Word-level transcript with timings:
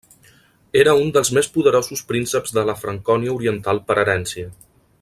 Era 0.83 0.93
un 1.01 1.11
dels 1.17 1.29
més 1.37 1.49
poderosos 1.57 2.01
prínceps 2.13 2.55
de 2.59 2.63
la 2.71 2.77
Francònia 2.85 3.35
oriental 3.37 3.83
per 3.91 3.99
herència. 4.05 4.49